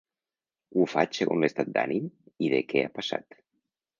Ho 0.75 0.85
faig 0.93 1.17
segons 1.19 1.43
l’estat 1.43 1.69
d’ànim 1.77 2.09
i 2.47 2.51
de 2.55 2.65
què 2.73 2.85
ha 2.87 2.93
passat. 2.99 3.41